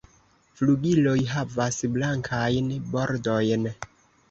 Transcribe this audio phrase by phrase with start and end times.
[0.61, 3.71] Flugiloj havas blankajn bordojn.